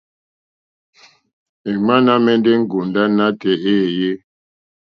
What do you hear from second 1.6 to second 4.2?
Èŋwánà àmɛ̀ndɛ́ ŋgòndá nátɛ̀ɛ̀ éèyé.